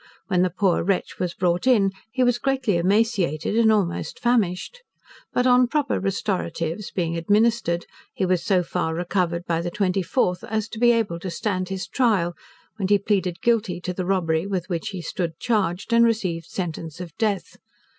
When 0.29 0.41
the 0.41 0.49
poor 0.49 0.81
wretch 0.83 1.19
was 1.19 1.35
brought 1.35 1.67
in, 1.67 1.91
he 2.11 2.23
was 2.23 2.39
greatly 2.39 2.75
emaciated 2.77 3.55
and 3.55 3.71
almost 3.71 4.19
famished. 4.19 4.81
But 5.31 5.45
on 5.45 5.67
proper 5.67 5.99
restoratives 5.99 6.89
being 6.89 7.15
administered, 7.15 7.85
he 8.15 8.25
was 8.25 8.43
so 8.43 8.63
far 8.63 8.95
recovered 8.95 9.45
by 9.45 9.61
the 9.61 9.69
24th, 9.69 10.43
as 10.45 10.67
to 10.69 10.79
be 10.79 10.91
able 10.91 11.19
to 11.19 11.29
stand 11.29 11.69
his 11.69 11.87
trial, 11.87 12.33
when 12.77 12.87
he 12.87 12.97
pleaded 12.97 13.41
Guilty 13.43 13.79
to 13.81 13.93
the 13.93 14.05
robbery 14.07 14.47
with 14.47 14.69
which 14.69 14.89
he 14.89 15.03
stood 15.03 15.37
charged, 15.37 15.93
and 15.93 16.03
received 16.03 16.47
sentence 16.47 16.99
of 16.99 17.15
death. 17.19 17.57